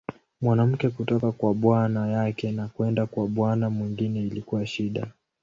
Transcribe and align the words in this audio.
Mwanamke 0.41 0.89
kutoka 0.89 1.31
kwa 1.31 1.53
bwana 1.53 2.07
yake 2.09 2.51
na 2.51 2.67
kwenda 2.67 3.05
kwa 3.05 3.27
bwana 3.27 3.69
mwingine 3.69 4.19
ilikuwa 4.19 4.65
shida. 4.67 5.07